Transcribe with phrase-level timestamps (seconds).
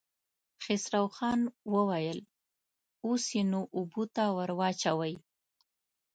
[0.63, 1.39] خسرو خان
[1.73, 2.19] وويل:
[3.05, 5.13] اوس يې نو اوبو ته ور واچوئ.